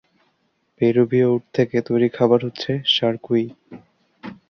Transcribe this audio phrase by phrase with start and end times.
[0.81, 3.45] পেরুভীয় উট থেকে তৈরী খাবার হচ্ছে শারকুই।